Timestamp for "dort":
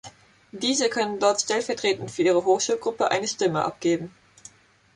1.19-1.41